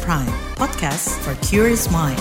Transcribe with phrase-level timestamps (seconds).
[0.00, 2.16] Prime, podcast for curious mind.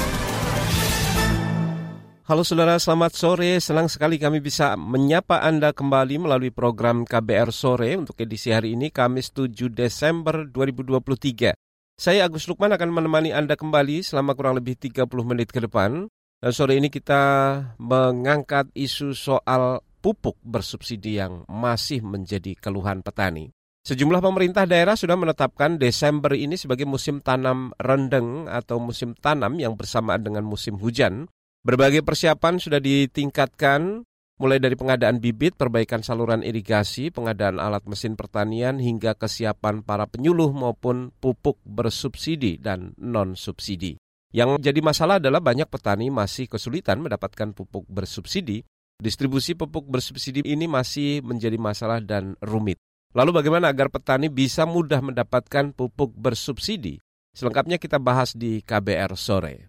[2.28, 3.64] Halo saudara, selamat sore.
[3.64, 8.92] Senang sekali kami bisa menyapa Anda kembali melalui program KBR Sore untuk edisi hari ini,
[8.92, 11.56] Kamis 7 Desember 2023.
[11.96, 16.12] Saya Agus Lukman akan menemani Anda kembali selama kurang lebih 30 menit ke depan.
[16.44, 17.24] Dan sore ini kita
[17.80, 23.56] mengangkat isu soal pupuk bersubsidi yang masih menjadi keluhan petani.
[23.82, 29.74] Sejumlah pemerintah daerah sudah menetapkan Desember ini sebagai musim tanam rendeng atau musim tanam yang
[29.74, 31.26] bersamaan dengan musim hujan.
[31.66, 34.06] Berbagai persiapan sudah ditingkatkan,
[34.38, 40.54] mulai dari pengadaan bibit, perbaikan saluran irigasi, pengadaan alat mesin pertanian, hingga kesiapan para penyuluh
[40.54, 43.98] maupun pupuk bersubsidi dan non-subsidi.
[44.30, 48.62] Yang jadi masalah adalah banyak petani masih kesulitan mendapatkan pupuk bersubsidi.
[49.02, 52.78] Distribusi pupuk bersubsidi ini masih menjadi masalah dan rumit.
[53.12, 57.04] Lalu bagaimana agar petani bisa mudah mendapatkan pupuk bersubsidi?
[57.36, 59.68] Selengkapnya kita bahas di KBR sore.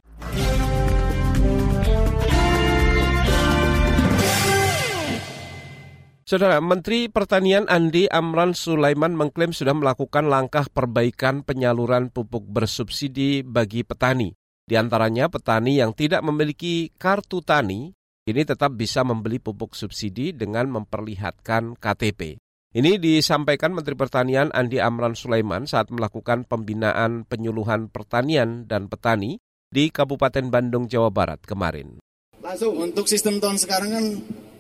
[6.22, 13.82] Saudara Menteri Pertanian Andi Amran Sulaiman mengklaim sudah melakukan langkah perbaikan penyaluran pupuk bersubsidi bagi
[13.82, 14.30] petani.
[14.62, 17.90] Di antaranya petani yang tidak memiliki kartu tani
[18.22, 22.41] ini tetap bisa membeli pupuk subsidi dengan memperlihatkan KTP.
[22.72, 29.36] Ini disampaikan Menteri Pertanian Andi Amran Sulaiman saat melakukan pembinaan penyuluhan pertanian dan petani
[29.68, 32.00] di Kabupaten Bandung, Jawa Barat kemarin.
[32.40, 34.04] Langsung untuk sistem tahun sekarang kan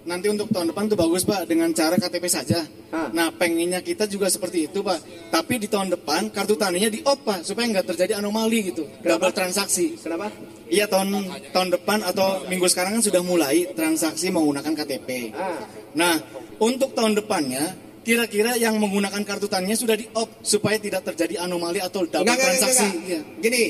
[0.04, 2.60] nanti untuk tahun depan tuh bagus Pak dengan cara KTP saja.
[2.92, 3.16] Ha.
[3.16, 5.32] Nah pengennya kita juga seperti itu Pak.
[5.32, 8.84] Tapi di tahun depan kartu taninya di op Pak supaya nggak terjadi anomali gitu.
[9.00, 9.96] Double transaksi.
[9.96, 10.28] Kenapa?
[10.68, 15.32] Iya tahun tahun depan atau minggu sekarang kan sudah mulai transaksi menggunakan KTP.
[15.32, 15.48] Ha.
[15.96, 16.20] Nah
[16.60, 21.78] untuk tahun depannya kira-kira yang menggunakan kartu taninya sudah di off supaya tidak terjadi anomali
[21.78, 22.82] atau double enggak, transaksi.
[22.82, 23.22] Enggak, enggak.
[23.22, 23.40] Ya.
[23.42, 23.62] Gini,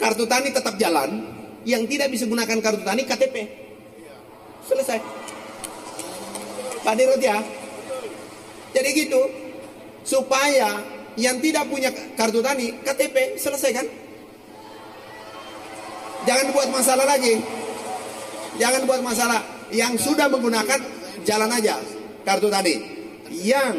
[0.00, 1.10] kartu tani tetap jalan,
[1.68, 3.36] yang tidak bisa gunakan kartu tani KTP.
[4.64, 4.98] Selesai.
[6.80, 7.36] Pak Dirut ya.
[8.72, 9.20] Jadi gitu,
[10.08, 10.80] supaya
[11.20, 13.86] yang tidak punya kartu tani KTP selesai kan?
[16.24, 17.40] Jangan buat masalah lagi.
[18.56, 19.40] Jangan buat masalah.
[19.70, 20.80] Yang sudah menggunakan
[21.22, 21.78] jalan aja
[22.24, 22.99] kartu tani
[23.30, 23.78] yang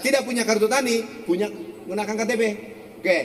[0.00, 1.50] tidak punya kartu tani punya
[1.84, 2.42] gunakan KTP.
[3.02, 3.18] Oke.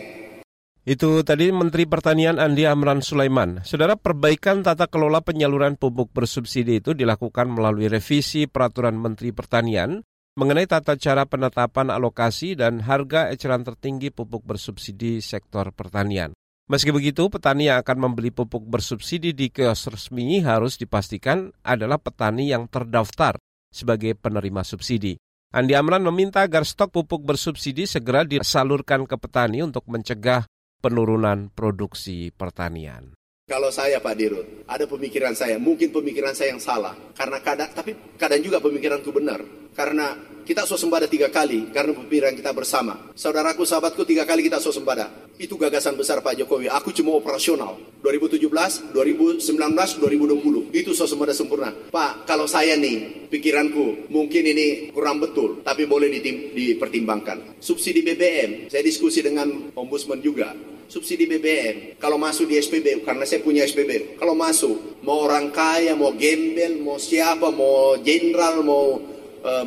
[0.85, 3.65] Itu tadi Menteri Pertanian Andi Amran Sulaiman.
[3.65, 10.05] Saudara, perbaikan tata kelola penyaluran pupuk bersubsidi itu dilakukan melalui revisi Peraturan Menteri Pertanian
[10.37, 16.37] mengenai tata cara penetapan alokasi dan harga eceran tertinggi pupuk bersubsidi sektor pertanian.
[16.69, 22.49] Meski begitu, petani yang akan membeli pupuk bersubsidi di kios resmi harus dipastikan adalah petani
[22.53, 23.41] yang terdaftar
[23.73, 25.17] sebagai penerima subsidi.
[25.55, 30.43] Andi Amran meminta agar stok pupuk bersubsidi segera disalurkan ke petani untuk mencegah
[30.83, 33.15] penurunan produksi pertanian.
[33.47, 36.91] Kalau saya Pak Dirut, ada pemikiran saya, mungkin pemikiran saya yang salah.
[37.15, 39.39] Karena kadang, tapi kadang juga pemikiranku benar.
[39.71, 40.11] Karena
[40.45, 43.09] kita swasembada tiga kali, karena pemikiran kita bersama.
[43.17, 45.09] Saudaraku, sahabatku, tiga kali kita swasembada.
[45.41, 46.69] Itu gagasan besar Pak Jokowi.
[46.69, 47.81] Aku cuma operasional.
[48.05, 50.69] 2017, 2019, 2020.
[50.69, 51.73] Itu swasembada sempurna.
[51.89, 56.07] Pak, kalau saya nih, pikiranku mungkin ini kurang betul, tapi boleh
[56.53, 57.57] dipertimbangkan.
[57.57, 60.53] Subsidi BBM, saya diskusi dengan ombudsman juga.
[60.85, 65.97] Subsidi BBM, kalau masuk di SPB, karena saya punya SPB, kalau masuk, mau orang kaya,
[65.97, 69.01] mau gembel, mau siapa, mau jenderal, mau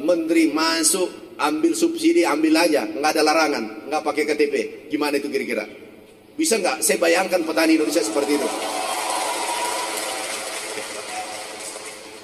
[0.03, 4.55] menteri masuk, ambil subsidi, ambil aja, nggak ada larangan, nggak pakai KTP.
[4.91, 5.65] Gimana itu kira-kira?
[6.34, 6.83] Bisa nggak?
[6.83, 8.49] Saya bayangkan petani Indonesia seperti itu.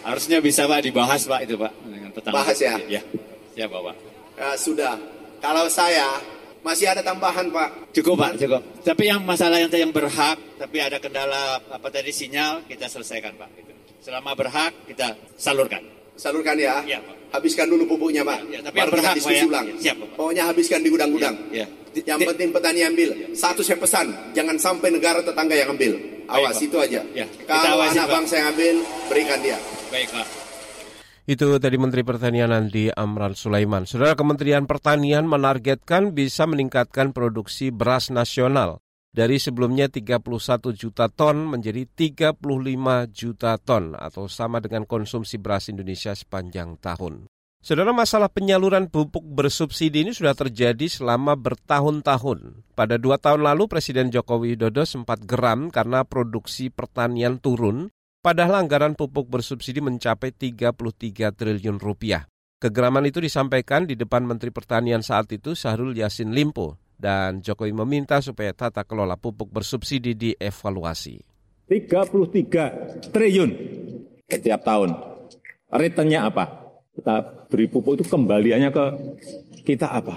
[0.05, 2.35] Harusnya bisa Pak dibahas Pak itu Pak dengan petani.
[2.37, 2.77] Bahas ya.
[2.87, 3.03] Ya,
[3.57, 3.97] ya Bapak.
[4.37, 4.95] Ya, sudah.
[5.41, 6.21] Kalau saya
[6.61, 7.95] masih ada tambahan Pak.
[7.97, 8.61] Cukup Pak, cukup.
[8.85, 13.51] Tapi yang masalah yang yang berhak, tapi ada kendala apa tadi sinyal kita selesaikan Pak.
[14.05, 16.04] Selama berhak kita salurkan.
[16.15, 16.83] Salurkan ya.
[16.87, 17.15] Iya Pak.
[17.35, 18.47] Habiskan dulu pupuknya Pak.
[18.47, 19.51] Ya, tapi Baru berhak diskusi ya.
[19.51, 19.67] ulang.
[19.67, 20.09] Ya, siap Pak.
[20.15, 21.35] Pokoknya habiskan di gudang-gudang.
[21.51, 22.15] Ya, ya.
[22.15, 23.11] Yang penting petani ambil.
[23.35, 25.99] Satu saya pesan, jangan sampai negara tetangga yang ambil.
[26.31, 27.01] Awas Baik, itu aja.
[27.13, 27.27] Ya.
[27.45, 28.75] Kalau anak bangsa yang ambil,
[29.11, 29.59] berikan dia.
[29.91, 30.27] Baik Pak.
[31.25, 33.89] Itu tadi Menteri Pertanian Andi Amran Sulaiman.
[33.89, 38.84] Saudara Kementerian Pertanian menargetkan bisa meningkatkan produksi beras nasional
[39.15, 40.19] dari sebelumnya 31
[40.75, 42.35] juta ton menjadi 35
[43.15, 47.31] juta ton atau sama dengan konsumsi beras Indonesia sepanjang tahun.
[47.65, 52.61] Saudara masalah penyaluran pupuk bersubsidi ini sudah terjadi selama bertahun-tahun.
[52.77, 57.89] Pada dua tahun lalu Presiden Joko Widodo sempat geram karena produksi pertanian turun,
[58.21, 62.29] padahal anggaran pupuk bersubsidi mencapai 33 triliun rupiah.
[62.61, 68.25] Kegeraman itu disampaikan di depan Menteri Pertanian saat itu Syahrul Yasin Limpo Dan Jokowi meminta
[68.25, 71.21] supaya tata kelola pupuk bersubsidi dievaluasi.
[71.69, 73.51] 33 triliun
[74.25, 74.97] setiap tahun.
[75.69, 76.65] Returnnya apa?
[76.97, 78.85] Kita beri pupuk itu kembaliannya ke
[79.69, 80.17] kita apa?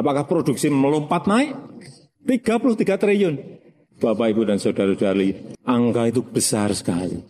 [0.00, 1.52] Apakah produksi melompat naik?
[2.24, 3.36] 33 triliun.
[4.00, 7.20] Bapak, Ibu, dan Saudara-saudari, angka itu besar sekali.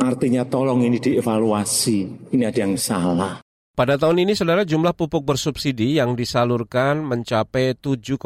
[0.00, 2.30] Artinya tolong ini dievaluasi.
[2.30, 3.42] Ini ada yang salah.
[3.80, 8.20] Pada tahun ini, saudara, jumlah pupuk bersubsidi yang disalurkan mencapai 7,8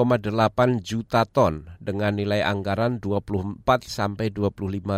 [0.83, 4.51] juta ton dengan nilai anggaran 24 sampai 25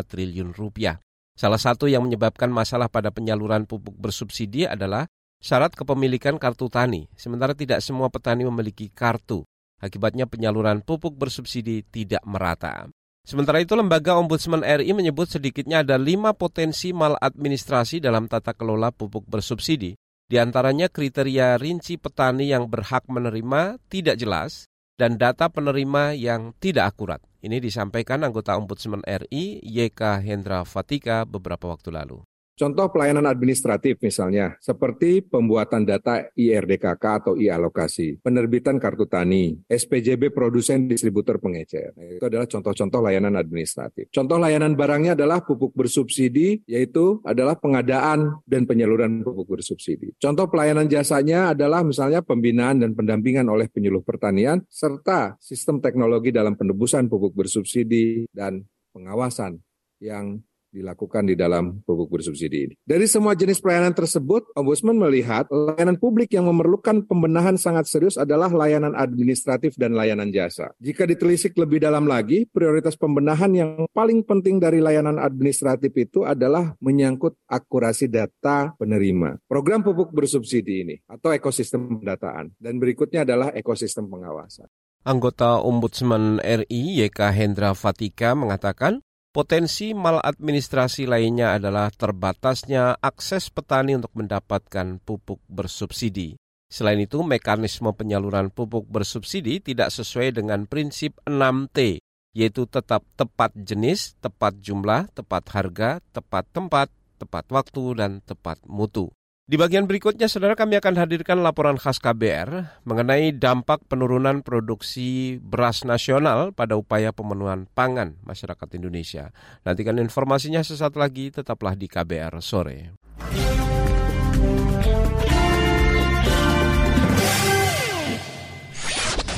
[0.08, 0.96] triliun rupiah.
[1.36, 5.04] Salah satu yang menyebabkan masalah pada penyaluran pupuk bersubsidi adalah
[5.44, 9.44] syarat kepemilikan kartu tani, sementara tidak semua petani memiliki kartu.
[9.76, 12.88] Akibatnya penyaluran pupuk bersubsidi tidak merata.
[13.28, 19.28] Sementara itu, Lembaga Ombudsman RI menyebut sedikitnya ada lima potensi maladministrasi dalam tata kelola pupuk
[19.28, 19.92] bersubsidi.
[20.26, 24.66] Di antaranya kriteria rinci petani yang berhak menerima tidak jelas
[24.98, 27.22] dan data penerima yang tidak akurat.
[27.46, 32.26] Ini disampaikan anggota Ombudsman RI YK Hendra Fatika beberapa waktu lalu.
[32.56, 40.88] Contoh pelayanan administratif misalnya, seperti pembuatan data IRDKK atau i-alokasi, penerbitan kartu tani, SPJB produsen
[40.88, 41.92] distributor pengecer.
[41.92, 44.08] Nah, itu adalah contoh-contoh layanan administratif.
[44.08, 50.16] Contoh layanan barangnya adalah pupuk bersubsidi, yaitu adalah pengadaan dan penyaluran pupuk bersubsidi.
[50.16, 56.56] Contoh pelayanan jasanya adalah misalnya pembinaan dan pendampingan oleh penyuluh pertanian, serta sistem teknologi dalam
[56.56, 58.64] penebusan pupuk bersubsidi dan
[58.96, 59.60] pengawasan
[60.00, 60.40] yang
[60.76, 62.74] dilakukan di dalam pupuk bersubsidi ini.
[62.84, 68.52] Dari semua jenis pelayanan tersebut, Ombudsman melihat layanan publik yang memerlukan pembenahan sangat serius adalah
[68.52, 70.76] layanan administratif dan layanan jasa.
[70.76, 76.76] Jika ditelisik lebih dalam lagi, prioritas pembenahan yang paling penting dari layanan administratif itu adalah
[76.84, 79.40] menyangkut akurasi data penerima.
[79.48, 84.68] Program pupuk bersubsidi ini atau ekosistem pendataan dan berikutnya adalah ekosistem pengawasan.
[85.06, 94.16] Anggota Ombudsman RI YK Hendra Fatika mengatakan Potensi maladministrasi lainnya adalah terbatasnya akses petani untuk
[94.16, 96.40] mendapatkan pupuk bersubsidi.
[96.72, 102.00] Selain itu, mekanisme penyaluran pupuk bersubsidi tidak sesuai dengan prinsip 6T,
[102.32, 106.88] yaitu tetap tepat jenis, tepat jumlah, tepat harga, tepat tempat,
[107.20, 109.12] tepat waktu, dan tepat mutu.
[109.46, 115.86] Di bagian berikutnya, saudara kami akan hadirkan laporan khas KBR mengenai dampak penurunan produksi beras
[115.86, 119.30] nasional pada upaya pemenuhan pangan masyarakat Indonesia.
[119.62, 122.98] Nantikan informasinya sesaat lagi, tetaplah di KBR sore.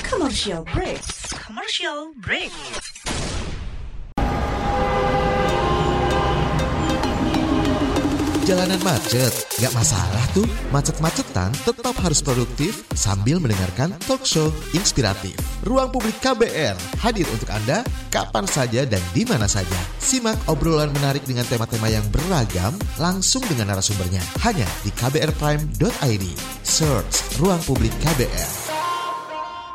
[0.09, 1.05] Commercial break.
[1.37, 2.49] Commercial break.
[8.49, 9.29] Jalanan macet,
[9.61, 10.49] gak masalah tuh.
[10.73, 15.37] Macet-macetan tetap harus produktif sambil mendengarkan talk show inspiratif.
[15.69, 19.77] Ruang Publik KBR hadir untuk Anda kapan saja dan di mana saja.
[20.01, 26.25] Simak obrolan menarik dengan tema-tema yang beragam langsung dengan narasumbernya hanya di kbrprime.id.
[26.65, 28.51] Search Ruang Publik KBR.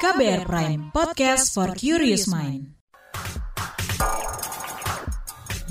[0.02, 2.83] KBR Prime, podcast for curious mind.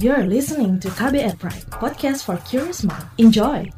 [0.03, 3.07] You're listening to KBR Prime, podcast for curious mind.
[3.23, 3.71] Enjoy!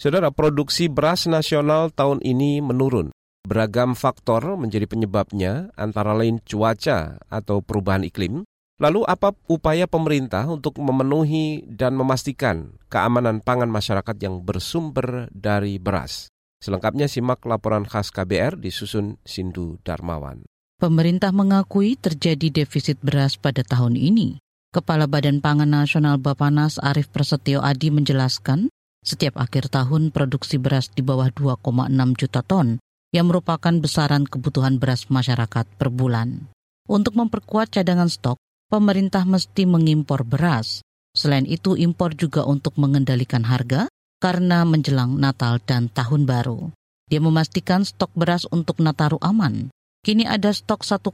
[0.00, 3.12] Saudara, produksi beras nasional tahun ini menurun.
[3.44, 8.47] Beragam faktor menjadi penyebabnya, antara lain cuaca atau perubahan iklim.
[8.78, 16.30] Lalu apa upaya pemerintah untuk memenuhi dan memastikan keamanan pangan masyarakat yang bersumber dari beras?
[16.62, 20.46] Selengkapnya simak laporan khas KBR disusun Sindu Darmawan.
[20.78, 24.38] Pemerintah mengakui terjadi defisit beras pada tahun ini.
[24.70, 28.70] Kepala Badan Pangan Nasional Bapanas Arief Prasetyo Adi menjelaskan,
[29.02, 32.78] setiap akhir tahun produksi beras di bawah 2,6 juta ton,
[33.10, 36.46] yang merupakan besaran kebutuhan beras masyarakat per bulan.
[36.86, 40.84] Untuk memperkuat cadangan stok, pemerintah mesti mengimpor beras.
[41.16, 43.88] Selain itu, impor juga untuk mengendalikan harga
[44.22, 46.70] karena menjelang Natal dan Tahun Baru.
[47.08, 49.72] Dia memastikan stok beras untuk Nataru aman.
[50.04, 51.10] Kini ada stok 1,2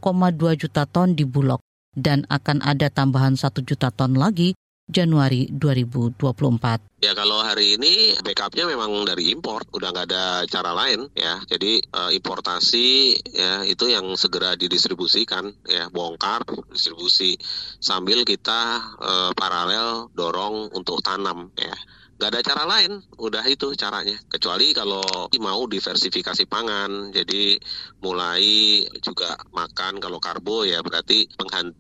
[0.60, 1.62] juta ton di Bulog
[1.94, 7.00] dan akan ada tambahan 1 juta ton lagi Januari 2024.
[7.00, 11.40] Ya kalau hari ini backupnya memang dari impor, udah nggak ada cara lain ya.
[11.48, 17.36] Jadi uh, importasi ya itu yang segera didistribusikan ya, bongkar distribusi
[17.80, 21.72] sambil kita uh, paralel dorong untuk tanam ya.
[22.18, 23.02] Nggak ada cara lain.
[23.18, 24.16] Udah itu caranya.
[24.30, 25.04] Kecuali kalau
[25.40, 27.10] mau diversifikasi pangan.
[27.10, 27.58] Jadi
[28.02, 30.80] mulai juga makan kalau karbo ya.
[30.80, 31.28] Berarti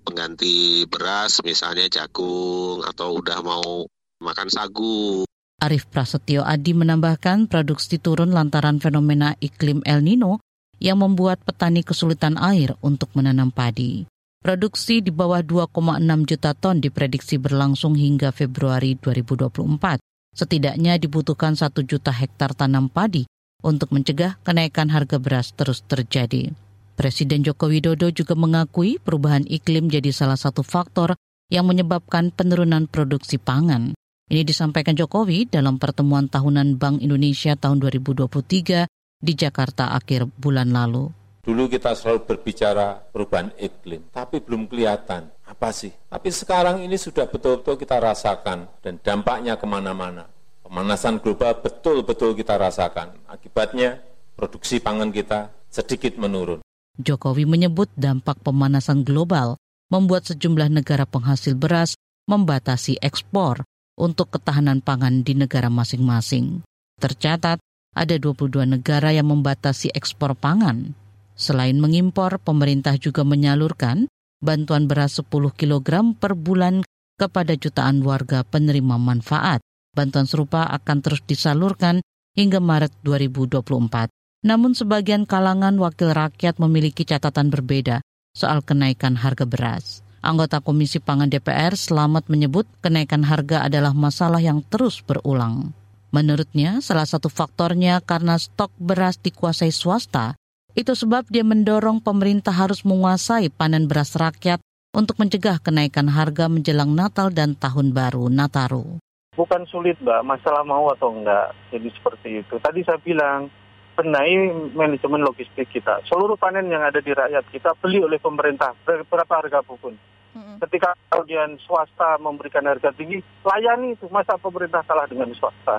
[0.04, 3.86] pengganti beras misalnya jagung atau udah mau
[4.22, 5.24] makan sagu.
[5.62, 10.42] Arif Prasetyo Adi menambahkan produksi turun lantaran fenomena iklim El Nino
[10.82, 14.04] yang membuat petani kesulitan air untuk menanam padi.
[14.44, 19.96] Produksi di bawah 2,6 juta ton diprediksi berlangsung hingga Februari 2024.
[20.34, 23.24] Setidaknya dibutuhkan 1 juta hektar tanam padi
[23.62, 26.50] untuk mencegah kenaikan harga beras terus terjadi.
[26.94, 31.14] Presiden Joko Widodo juga mengakui perubahan iklim jadi salah satu faktor
[31.50, 33.94] yang menyebabkan penurunan produksi pangan.
[34.30, 38.88] Ini disampaikan Jokowi dalam pertemuan tahunan Bank Indonesia tahun 2023
[39.20, 41.23] di Jakarta akhir bulan lalu.
[41.44, 45.92] Dulu kita selalu berbicara perubahan iklim, tapi belum kelihatan apa sih.
[46.08, 50.24] Tapi sekarang ini sudah betul-betul kita rasakan dan dampaknya ke mana-mana.
[50.64, 53.20] Pemanasan global betul-betul kita rasakan.
[53.28, 54.00] Akibatnya
[54.32, 56.64] produksi pangan kita sedikit menurun.
[56.96, 59.60] Jokowi menyebut dampak pemanasan global
[59.92, 61.92] membuat sejumlah negara penghasil beras
[62.24, 63.68] membatasi ekspor
[64.00, 66.64] untuk ketahanan pangan di negara masing-masing.
[66.96, 67.60] Tercatat,
[67.92, 70.96] ada 22 negara yang membatasi ekspor pangan.
[71.34, 74.06] Selain mengimpor, pemerintah juga menyalurkan
[74.38, 76.86] bantuan beras 10 kg per bulan
[77.18, 79.58] kepada jutaan warga penerima manfaat.
[79.94, 82.02] Bantuan serupa akan terus disalurkan
[82.34, 84.10] hingga Maret 2024.
[84.44, 88.02] Namun sebagian kalangan wakil rakyat memiliki catatan berbeda
[88.34, 90.02] soal kenaikan harga beras.
[90.24, 95.72] Anggota Komisi Pangan DPR Selamat menyebut kenaikan harga adalah masalah yang terus berulang.
[96.10, 100.38] Menurutnya, salah satu faktornya karena stok beras dikuasai swasta
[100.74, 104.58] itu sebab dia mendorong pemerintah harus menguasai panen beras rakyat
[104.94, 108.98] untuk mencegah kenaikan harga menjelang Natal dan Tahun Baru Nataru.
[109.34, 111.50] Bukan sulit, Mbak, masalah mau atau enggak.
[111.74, 112.54] Jadi seperti itu.
[112.62, 113.50] Tadi saya bilang,
[113.98, 116.02] benahi manajemen logistik kita.
[116.06, 119.94] Seluruh panen yang ada di rakyat kita beli oleh pemerintah, berapa harga pun.
[120.34, 124.10] Ketika kemudian swasta memberikan harga tinggi, layani itu.
[124.10, 125.78] Masa pemerintah kalah dengan swasta?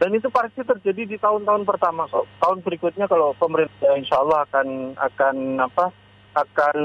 [0.00, 2.24] Dan itu pasti terjadi di tahun-tahun pertama kok.
[2.40, 5.92] Tahun berikutnya kalau pemerintah insya Allah akan akan apa
[6.40, 6.76] akan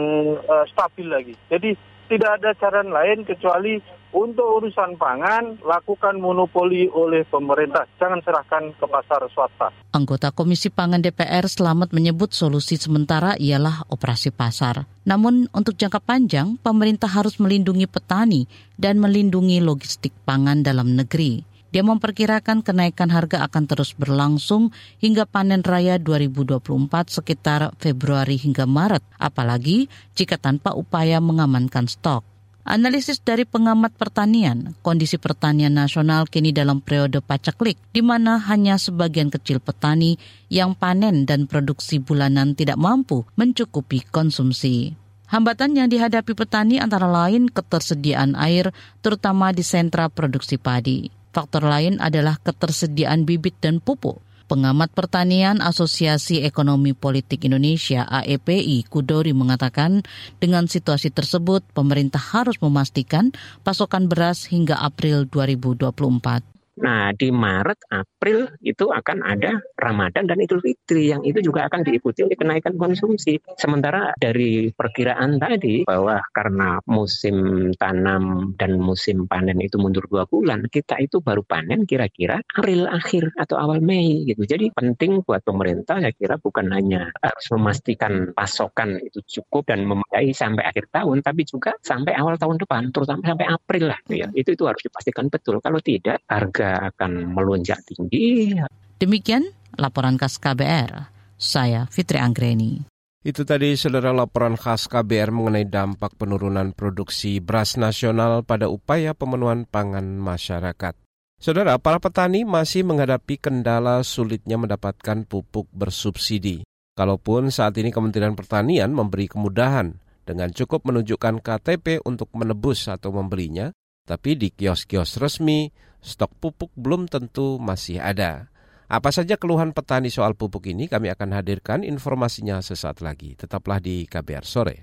[0.43, 1.33] uh, stabil lagi.
[1.47, 1.79] Jadi
[2.11, 3.79] tidak ada cara lain kecuali
[4.15, 7.87] untuk urusan pangan lakukan monopoli oleh pemerintah.
[7.99, 9.71] Jangan serahkan ke pasar swasta.
[9.95, 14.87] Anggota Komisi Pangan DPR Selamat menyebut solusi sementara ialah operasi pasar.
[15.07, 21.54] Namun untuk jangka panjang, pemerintah harus melindungi petani dan melindungi logistik pangan dalam negeri.
[21.75, 24.71] Dia memperkirakan kenaikan harga akan terus berlangsung
[25.03, 26.63] hingga panen raya 2024
[27.11, 32.23] sekitar Februari hingga Maret, apalagi jika tanpa upaya mengamankan stok.
[32.63, 39.27] Analisis dari pengamat pertanian, kondisi pertanian nasional kini dalam periode paceklik, di mana hanya sebagian
[39.27, 40.15] kecil petani
[40.47, 44.95] yang panen dan produksi bulanan tidak mampu mencukupi konsumsi.
[45.27, 48.71] Hambatan yang dihadapi petani antara lain ketersediaan air,
[49.03, 51.24] terutama di sentra produksi padi.
[51.35, 54.23] Faktor lain adalah ketersediaan bibit dan pupuk.
[54.47, 60.07] Pengamat Pertanian Asosiasi Ekonomi Politik Indonesia AEPI Kudori mengatakan
[60.39, 63.35] dengan situasi tersebut pemerintah harus memastikan
[63.67, 66.54] pasokan beras hingga April 2024.
[66.75, 71.87] Nah, di Maret, April itu akan ada Ramadan dan Idul Fitri yang itu juga akan
[71.87, 73.39] diikuti oleh kenaikan konsumsi.
[73.55, 80.67] Sementara dari perkiraan tadi bahwa karena musim tanam dan musim panen itu mundur dua bulan,
[80.67, 84.43] kita itu baru panen kira-kira April akhir atau awal Mei gitu.
[84.43, 90.35] Jadi penting buat pemerintah saya kira bukan hanya harus memastikan pasokan itu cukup dan memadai
[90.35, 93.99] sampai akhir tahun, tapi juga sampai awal tahun depan, terutama sampai April lah.
[94.11, 94.27] Ya.
[94.35, 95.63] Itu itu harus dipastikan betul.
[95.63, 98.57] Kalau tidak, harga akan melonjak tinggi.
[98.97, 99.45] Demikian
[99.77, 101.13] laporan khas KBR.
[101.35, 102.87] Saya Fitri Anggreni.
[103.25, 109.65] Itu tadi saudara laporan khas KBR mengenai dampak penurunan produksi beras nasional pada upaya pemenuhan
[109.65, 110.93] pangan masyarakat.
[111.35, 116.63] Saudara, para petani masih menghadapi kendala sulitnya mendapatkan pupuk bersubsidi.
[116.95, 123.75] Kalaupun saat ini Kementerian Pertanian memberi kemudahan dengan cukup menunjukkan KTP untuk menebus atau membelinya,
[124.07, 125.73] tapi di kios-kios resmi,
[126.05, 128.53] stok pupuk belum tentu masih ada.
[128.85, 133.33] Apa saja keluhan petani soal pupuk ini kami akan hadirkan informasinya sesaat lagi.
[133.33, 134.77] Tetaplah di KBR Sore.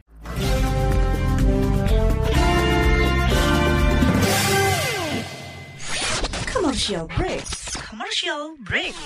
[6.50, 7.46] Commercial break.
[7.78, 8.96] Commercial break.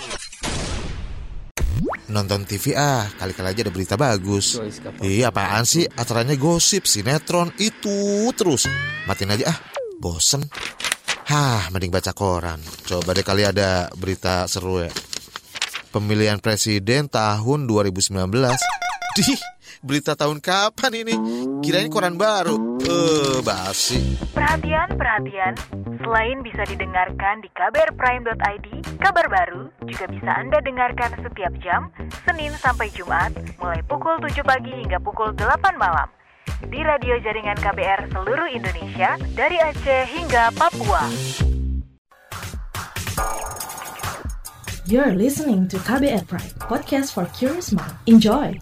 [2.08, 4.56] Nonton TV ah, kali-kali aja ada berita bagus.
[5.04, 5.84] Iya apaan sih?
[5.84, 8.64] Acaranya gosip, sinetron, itu terus.
[9.04, 9.58] Matiin aja ah,
[10.00, 10.40] bosen.
[11.26, 12.62] Hah, mending baca koran.
[12.86, 14.90] Coba deh kali ada berita seru ya.
[15.90, 18.14] Pemilihan presiden tahun 2019.
[19.18, 19.40] Dih,
[19.82, 21.14] berita tahun kapan ini?
[21.66, 22.78] Kirain koran baru.
[22.78, 24.14] Eh, basi.
[24.30, 25.58] Perhatian, perhatian.
[25.98, 28.66] Selain bisa didengarkan di kbrprime.id,
[29.02, 31.90] kabar baru juga bisa Anda dengarkan setiap jam,
[32.22, 36.06] Senin sampai Jumat, mulai pukul 7 pagi hingga pukul 8 malam.
[36.66, 41.04] Di radio jaringan KBR seluruh Indonesia, dari Aceh hingga Papua.
[44.86, 47.94] You're listening to KBR Pride, podcast for curious mind.
[48.06, 48.54] Enjoy!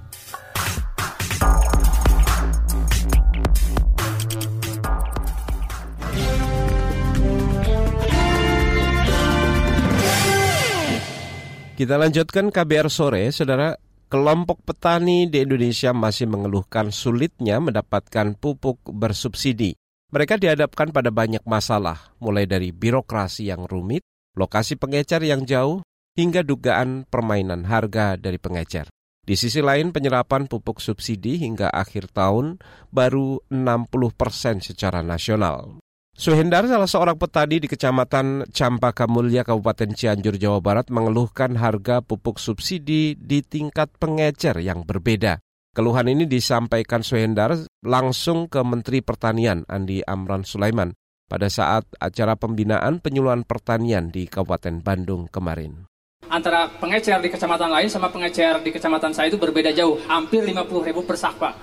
[11.75, 13.75] Kita lanjutkan KBR sore, saudara.
[14.13, 19.75] Kelompok petani di Indonesia masih mengeluhkan sulitnya mendapatkan pupuk bersubsidi.
[20.13, 24.07] Mereka dihadapkan pada banyak masalah, mulai dari birokrasi yang rumit,
[24.39, 25.83] lokasi pengecer yang jauh,
[26.15, 28.87] hingga dugaan permainan harga dari pengecer.
[29.25, 32.61] Di sisi lain, penyerapan pupuk subsidi hingga akhir tahun
[32.93, 35.81] baru 60 persen secara nasional.
[36.15, 42.39] Suhendar, salah seorang petani di Kecamatan Campaka Mulya, Kabupaten Cianjur, Jawa Barat, mengeluhkan harga pupuk
[42.39, 45.43] subsidi di tingkat pengecer yang berbeda.
[45.75, 50.95] Keluhan ini disampaikan Suhendar langsung ke Menteri Pertanian Andi Amran Sulaiman
[51.27, 55.91] pada saat acara pembinaan penyuluhan pertanian di Kabupaten Bandung kemarin.
[56.31, 60.63] Antara pengecer di kecamatan lain sama pengecer di kecamatan saya itu berbeda jauh, hampir 50
[60.63, 61.55] ribu per sak, Pak.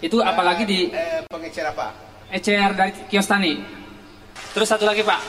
[0.00, 0.88] Itu apalagi di...
[0.88, 1.92] Eh, pengecer apa?
[2.32, 3.81] Ecer dari kios tani.
[4.52, 5.20] Terus satu lagi Pak,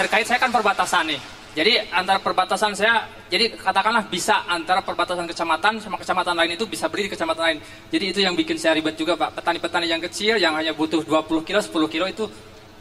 [0.00, 1.20] terkait saya kan perbatasan nih.
[1.52, 6.88] Jadi antara perbatasan saya, jadi katakanlah bisa antara perbatasan kecamatan sama kecamatan lain itu bisa
[6.88, 7.58] beri di kecamatan lain.
[7.92, 9.36] Jadi itu yang bikin saya ribet juga Pak.
[9.36, 12.24] Petani-petani yang kecil yang hanya butuh 20 kilo, 10 kilo itu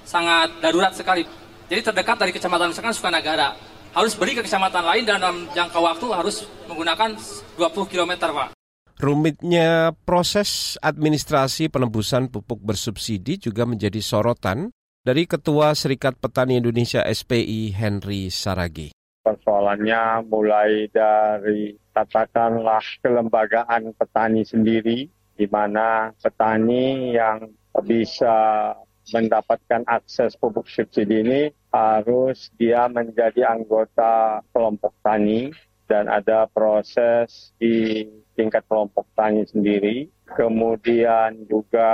[0.07, 1.27] sangat darurat sekali.
[1.67, 3.51] Jadi terdekat dari kecamatan misalkan Sukanagara.
[3.91, 7.19] Harus beri ke kecamatan lain dan dalam jangka waktu harus menggunakan
[7.59, 8.55] 20 km Pak.
[9.03, 14.71] Rumitnya proses administrasi penembusan pupuk bersubsidi juga menjadi sorotan
[15.01, 18.93] dari Ketua Serikat Petani Indonesia SPI Henry Saragi.
[19.25, 27.49] Persoalannya mulai dari katakanlah kelembagaan petani sendiri, di mana petani yang
[27.81, 28.69] bisa
[29.09, 31.41] mendapatkan akses pupuk subsidi ini
[31.73, 35.49] harus dia menjadi anggota kelompok tani
[35.89, 38.05] dan ada proses di
[38.37, 40.13] tingkat kelompok tani sendiri.
[40.29, 41.89] Kemudian juga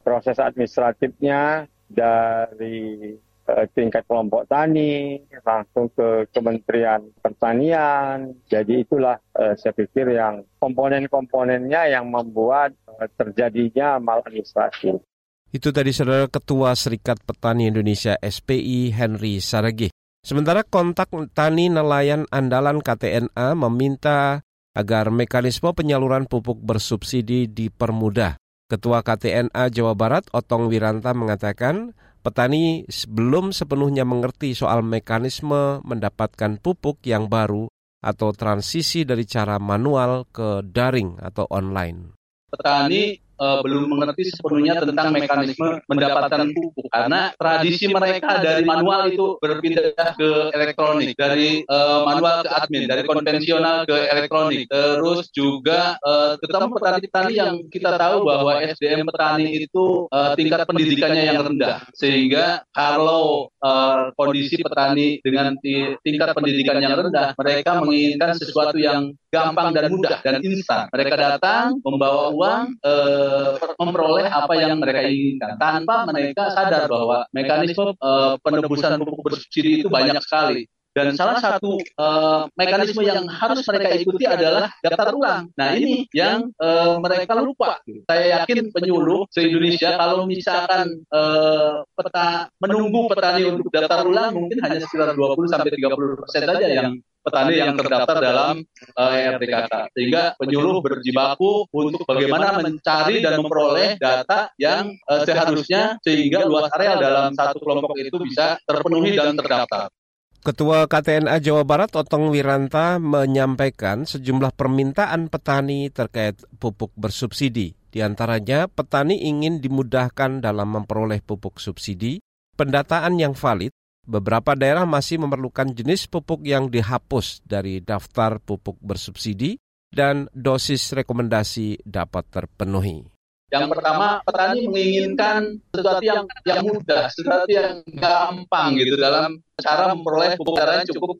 [0.00, 3.16] proses administratifnya dari
[3.48, 8.36] uh, tingkat kelompok tani langsung ke Kementerian Pertanian.
[8.46, 15.00] Jadi itulah uh, saya pikir yang komponen-komponennya yang membuat uh, terjadinya maladministrasi.
[15.48, 19.88] Itu tadi saudara Ketua Serikat Petani Indonesia SPI Henry Saragi.
[20.20, 24.44] Sementara kontak tani nelayan andalan KTNA meminta
[24.76, 28.36] agar mekanisme penyaluran pupuk bersubsidi dipermudah.
[28.68, 37.00] Ketua KTNA Jawa Barat Otong Wiranta mengatakan petani belum sepenuhnya mengerti soal mekanisme mendapatkan pupuk
[37.08, 37.72] yang baru
[38.04, 42.12] atau transisi dari cara manual ke daring atau online.
[42.52, 46.86] Petani uh, belum mengerti sepenuhnya tentang mekanisme mendapatkan pupuk.
[46.90, 53.02] Karena tradisi mereka dari manual itu berpindah ke elektronik dari uh, manual ke admin dari
[53.06, 54.66] konvensional ke elektronik.
[54.68, 61.22] Terus juga uh, ketemu petani-petani yang kita tahu bahwa SDM petani itu uh, tingkat pendidikannya
[61.32, 61.86] yang rendah.
[61.94, 65.54] Sehingga kalau uh, kondisi petani dengan
[66.02, 70.88] tingkat pendidikan yang rendah mereka menginginkan sesuatu yang gampang dan mudah dan instan.
[70.88, 75.60] mereka datang membawa uang uh, memperoleh apa yang mereka inginkan.
[75.60, 80.64] tanpa mereka sadar bahwa mekanisme uh, penebusan pupuk bersubsidi itu banyak sekali.
[80.96, 85.46] dan salah satu uh, mekanisme yang harus mereka ikuti adalah daftar ulang.
[85.54, 87.78] Nah ini yang uh, mereka lupa.
[88.08, 94.82] Saya yakin penyuluh se-Indonesia kalau misalkan uh, peta menunggu petani untuk daftar ulang mungkin hanya
[94.82, 98.54] sekitar 20 sampai 30 persen saja yang petani yang terdaftar dalam
[98.96, 99.92] uh, RDKK.
[99.94, 106.96] Sehingga penyuluh berjibaku untuk bagaimana mencari dan memperoleh data yang uh, seharusnya sehingga luas area
[106.96, 109.92] dalam satu kelompok itu bisa terpenuhi dan terdaftar.
[110.38, 117.74] Ketua KTNA Jawa Barat Otong Wiranta menyampaikan sejumlah permintaan petani terkait pupuk bersubsidi.
[117.90, 122.22] Di antaranya, petani ingin dimudahkan dalam memperoleh pupuk subsidi,
[122.54, 123.74] pendataan yang valid,
[124.08, 129.60] beberapa daerah masih memerlukan jenis pupuk yang dihapus dari daftar pupuk bersubsidi
[129.92, 133.04] dan dosis rekomendasi dapat terpenuhi.
[133.48, 140.36] Yang pertama, petani menginginkan sesuatu yang yang mudah, sesuatu yang gampang gitu dalam cara memperoleh
[140.36, 141.16] pupuk caranya cukup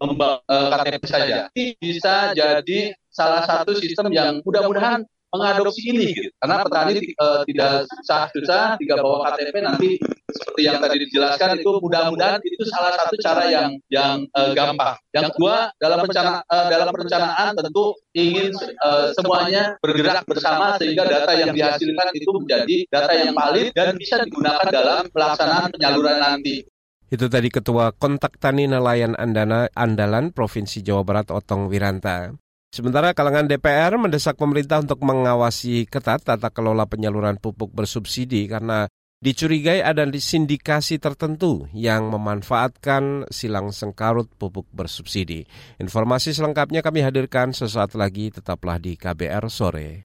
[0.00, 1.36] membawa uh, KTP saja.
[1.52, 6.32] Ini bisa jadi salah satu sistem yang mudah-mudahan mengadopsi ini gitu.
[6.40, 9.90] Karena petani uh, tidak susah-susah, tidak bawa KTP nanti
[10.36, 14.94] seperti yang tadi dijelaskan itu mudah-mudahan itu salah satu cara yang yang uh, gampang.
[15.10, 18.52] Yang kedua dalam perencanaan uh, dalam perencanaan tentu ingin
[18.84, 24.20] uh, semuanya bergerak bersama sehingga data yang dihasilkan itu menjadi data yang valid dan bisa
[24.22, 26.64] digunakan dalam pelaksanaan penyaluran nanti.
[27.06, 32.34] Itu tadi Ketua Kontak Tani Nelayan Andana Andalan Provinsi Jawa Barat Otong Wiranta.
[32.74, 38.90] Sementara kalangan DPR mendesak pemerintah untuk mengawasi ketat tata kelola penyaluran pupuk bersubsidi karena
[39.20, 45.48] dicurigai ada sindikasi tertentu yang memanfaatkan silang sengkarut pupuk bersubsidi.
[45.80, 50.04] Informasi selengkapnya kami hadirkan sesaat lagi, tetaplah di KBR sore.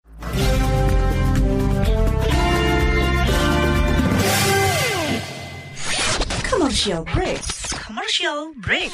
[6.48, 7.42] Commercial break.
[7.74, 8.94] Commercial break.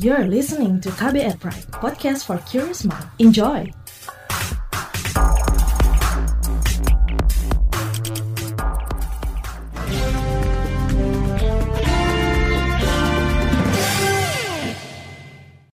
[0.00, 3.04] You're listening to KBR Pride, podcast for curious mind.
[3.20, 3.68] Enjoy!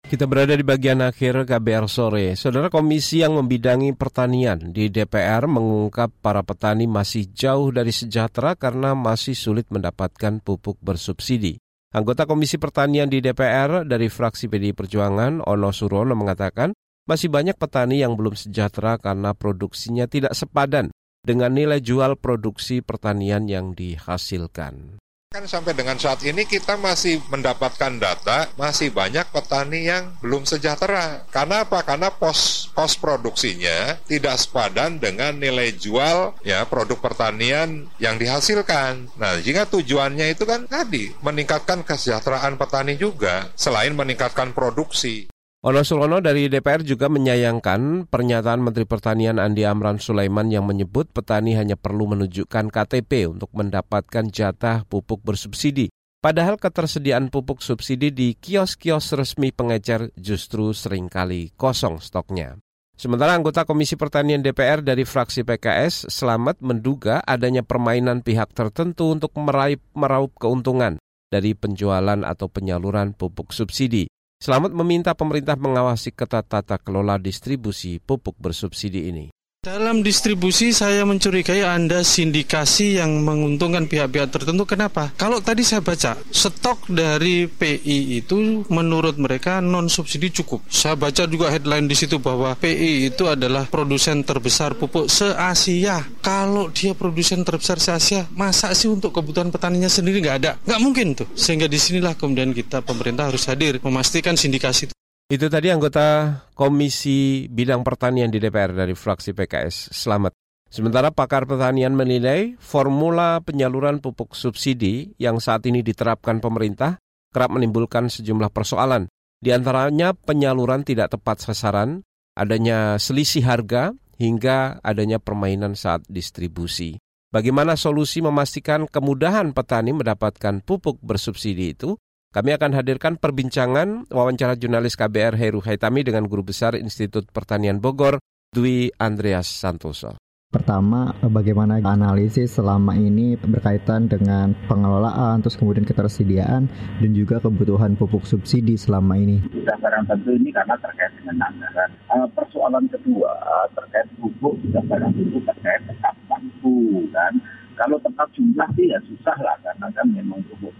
[0.08, 2.32] Kita berada di bagian akhir KBR sore.
[2.40, 8.96] Saudara Komisi yang membidangi pertanian di DPR mengungkap para petani masih jauh dari sejahtera karena
[8.96, 11.63] masih sulit mendapatkan pupuk bersubsidi.
[11.94, 16.74] Anggota Komisi Pertanian di DPR dari fraksi PDI Perjuangan, Ono Surono mengatakan,
[17.06, 20.90] masih banyak petani yang belum sejahtera karena produksinya tidak sepadan
[21.22, 24.98] dengan nilai jual produksi pertanian yang dihasilkan.
[25.34, 31.26] Kan sampai dengan saat ini kita masih mendapatkan data masih banyak petani yang belum sejahtera.
[31.34, 31.82] Karena apa?
[31.82, 39.10] Karena pos pos produksinya tidak sepadan dengan nilai jual ya produk pertanian yang dihasilkan.
[39.18, 45.33] Nah, jika tujuannya itu kan tadi meningkatkan kesejahteraan petani juga selain meningkatkan produksi.
[45.64, 51.56] Ono Sulono dari DPR juga menyayangkan pernyataan Menteri Pertanian Andi Amran Sulaiman yang menyebut petani
[51.56, 55.88] hanya perlu menunjukkan KTP untuk mendapatkan jatah pupuk bersubsidi.
[56.20, 62.60] Padahal ketersediaan pupuk subsidi di kios-kios resmi pengecer justru sering kali kosong stoknya.
[62.92, 69.32] Sementara anggota Komisi Pertanian DPR dari fraksi PKS selamat menduga adanya permainan pihak tertentu untuk
[69.40, 71.00] meraih meraup keuntungan
[71.32, 74.12] dari penjualan atau penyaluran pupuk subsidi.
[74.44, 79.32] Selamat meminta pemerintah mengawasi ketat tata kelola distribusi pupuk bersubsidi ini.
[79.64, 84.68] Dalam distribusi saya mencurigai Anda sindikasi yang menguntungkan pihak-pihak tertentu.
[84.68, 85.08] Kenapa?
[85.16, 90.68] Kalau tadi saya baca, stok dari PI itu menurut mereka non subsidi cukup.
[90.68, 96.04] Saya baca juga headline di situ bahwa PI itu adalah produsen terbesar pupuk se-Asia.
[96.20, 100.60] Kalau dia produsen terbesar se-Asia, masa sih untuk kebutuhan petaninya sendiri nggak ada?
[100.60, 101.28] Nggak mungkin tuh.
[101.32, 104.94] Sehingga di sinilah kemudian kita pemerintah harus hadir memastikan sindikasi itu
[105.32, 109.96] itu tadi anggota Komisi Bidang Pertanian di DPR dari fraksi PKS.
[109.96, 110.36] Selamat.
[110.68, 117.00] Sementara pakar pertanian menilai formula penyaluran pupuk subsidi yang saat ini diterapkan pemerintah
[117.32, 119.08] kerap menimbulkan sejumlah persoalan.
[119.40, 122.04] Di antaranya penyaluran tidak tepat sasaran,
[122.36, 127.00] adanya selisih harga, hingga adanya permainan saat distribusi.
[127.32, 131.98] Bagaimana solusi memastikan kemudahan petani mendapatkan pupuk bersubsidi itu?
[132.34, 138.18] Kami akan hadirkan perbincangan wawancara jurnalis KBR Heru Haitami dengan Guru Besar Institut Pertanian Bogor,
[138.50, 140.18] Dwi Andreas Santoso.
[140.50, 146.66] Pertama, bagaimana analisis selama ini berkaitan dengan pengelolaan, terus kemudian ketersediaan,
[146.98, 149.38] dan juga kebutuhan pupuk subsidi selama ini.
[149.54, 151.90] Sudah barang tentu ini karena terkait dengan anggaran.
[152.10, 153.30] Uh, persoalan kedua
[153.78, 156.74] terkait pupuk, sudah barang tentu terkait tepat waktu
[157.14, 157.38] kan.
[157.78, 160.74] Kalau tepat jumlah sih ya susah lah karena kan memang pupuk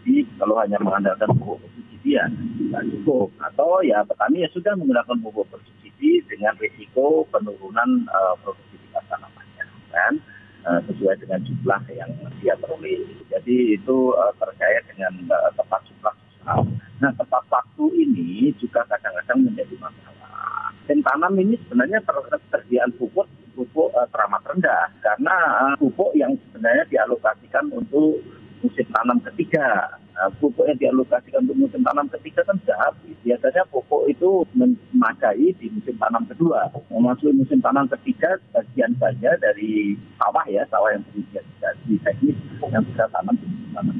[0.00, 0.24] bersubsidi.
[0.40, 3.28] Kalau hanya mengandalkan pupuk bersubsidi ya tidak cukup.
[3.44, 8.68] Atau ya petani ya sudah menggunakan pupuk bersubsidi dengan risiko penurunan uh, produksi
[9.90, 10.14] kan
[10.70, 13.02] uh, sesuai dengan jumlah yang dia peroleh.
[13.26, 16.14] Jadi itu uh, terkait dengan uh, tepat jumlah.
[17.02, 20.70] Nah tepat waktu ini juga kadang-kadang menjadi masalah.
[20.86, 23.26] Dan tanam ini sebenarnya ketersediaan pupuk
[23.58, 28.22] pupuk uh, teramat rendah karena uh, pupuk yang sebenarnya dialokasikan untuk
[28.60, 33.16] musim tanam ketiga Nah, pupuk yang dialokasikan untuk musim tanam ketiga kan sudah habis.
[33.24, 36.68] Biasanya pupuk itu memadai di musim tanam kedua.
[36.92, 41.40] Memasuki musim tanam ketiga, bagian saja dari sawah ya, sawah yang berisi
[41.88, 42.36] di teknis
[42.68, 43.96] yang bisa tanam di musim tanam.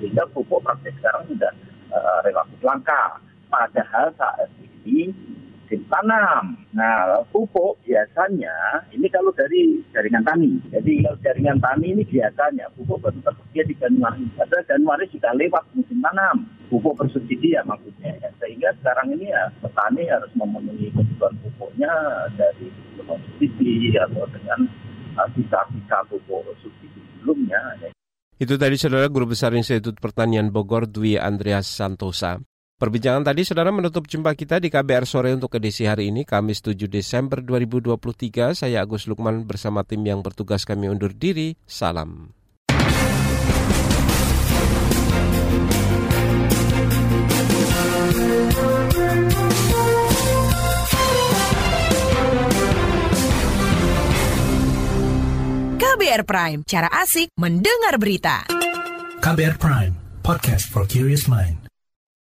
[0.00, 1.52] Sehingga pupuk praktis sekarang sudah
[1.92, 3.20] uh, relatif langka.
[3.52, 4.48] Padahal saat
[4.88, 5.12] ini
[5.68, 6.56] musim tanam.
[6.72, 10.56] Nah, pupuk biasanya ini kalau dari jaringan tani.
[10.72, 14.24] Jadi kalau jaringan tani ini biasanya pupuk baru tersedia di Januari.
[14.32, 16.48] Padahal Januari sudah lewat musim tanam.
[16.72, 18.16] Pupuk bersubsidi ya maksudnya.
[18.16, 18.32] Ya.
[18.40, 21.92] Sehingga sekarang ini ya petani harus memenuhi kebutuhan pupuknya
[22.40, 24.64] dari subsidi atau dengan
[25.20, 27.60] uh, sisa-sisa pupuk subsidi sebelumnya.
[28.40, 32.40] Itu tadi saudara Guru Besar Institut Pertanian Bogor Dwi Andreas Santosa.
[32.78, 36.86] Perbincangan tadi saudara menutup jumpa kita di KBR sore untuk edisi hari ini Kamis 7
[36.86, 38.54] Desember 2023.
[38.54, 41.58] Saya Agus Lukman bersama tim yang bertugas kami undur diri.
[41.66, 42.30] Salam.
[55.82, 58.46] KBR Prime, cara asik mendengar berita.
[59.18, 61.67] KBR Prime, podcast for curious mind.